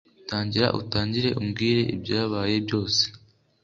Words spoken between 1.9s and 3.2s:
ibyabaye byose